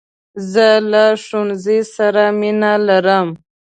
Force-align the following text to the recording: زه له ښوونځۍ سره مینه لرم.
زه 0.51 0.67
له 0.91 1.03
ښوونځۍ 1.23 1.79
سره 1.95 2.23
مینه 2.39 2.71
لرم. 2.87 3.27